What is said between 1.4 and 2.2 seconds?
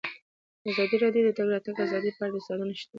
راتګ ازادي